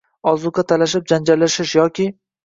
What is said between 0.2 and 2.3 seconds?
ozuqa talashib janjallashish yoki